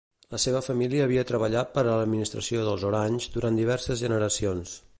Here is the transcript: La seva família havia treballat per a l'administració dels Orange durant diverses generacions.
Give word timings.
La 0.29 0.37
seva 0.43 0.61
família 0.67 1.03
havia 1.07 1.25
treballat 1.31 1.69
per 1.75 1.83
a 1.83 1.85
l'administració 1.99 2.63
dels 2.69 2.87
Orange 2.91 3.29
durant 3.37 3.61
diverses 3.61 4.03
generacions. 4.07 4.73